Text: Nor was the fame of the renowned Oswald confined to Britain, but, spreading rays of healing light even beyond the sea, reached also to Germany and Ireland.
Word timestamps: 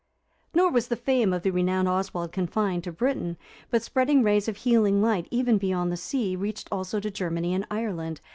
Nor 0.55 0.71
was 0.71 0.87
the 0.87 0.95
fame 0.95 1.31
of 1.31 1.43
the 1.43 1.51
renowned 1.51 1.87
Oswald 1.87 2.31
confined 2.31 2.83
to 2.85 2.91
Britain, 2.91 3.37
but, 3.69 3.83
spreading 3.83 4.23
rays 4.23 4.47
of 4.47 4.57
healing 4.57 4.99
light 4.99 5.27
even 5.29 5.59
beyond 5.59 5.91
the 5.91 5.95
sea, 5.95 6.35
reached 6.35 6.67
also 6.71 6.99
to 6.99 7.11
Germany 7.11 7.53
and 7.53 7.67
Ireland. 7.69 8.19